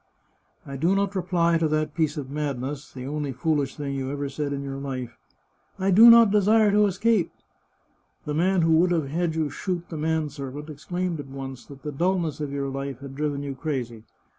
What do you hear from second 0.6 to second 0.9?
"I